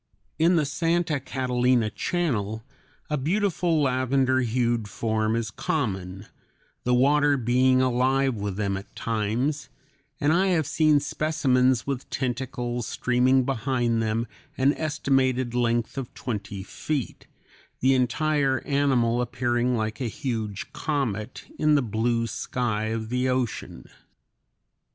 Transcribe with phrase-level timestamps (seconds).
[0.39, 2.63] In the Santa Catalina Channel
[3.07, 6.25] a beautiful lavender hued form is common,
[6.85, 9.69] the water being alive with them at times,
[10.19, 14.25] and I have seen specimens with tentacles streaming behind them
[14.57, 17.27] an estimated length of twenty feet,
[17.79, 23.87] the entire animal appearing like a huge comet in the blue sky of the ocean.